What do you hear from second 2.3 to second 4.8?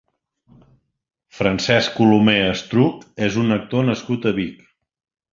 Estruch és un actor nascut a Vic.